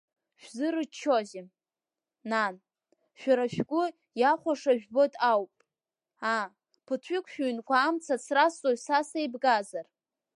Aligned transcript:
Шәзырччозеи, 0.41 1.45
нан, 2.29 2.55
шәара 3.19 3.45
шәгәы 3.53 3.83
иахәаша 4.21 4.71
жәбоит 4.79 5.13
ауп, 5.31 5.51
аа, 6.33 6.45
ԥыҭҩык 6.85 7.25
шәҩнқәа 7.31 7.75
амца 7.87 8.15
ацрасҵоит 8.17 8.79
са 8.85 8.97
сеибгазар. 9.09 9.85